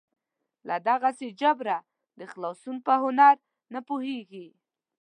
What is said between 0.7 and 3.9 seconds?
دغسې جبره د خلاصون په هنر نه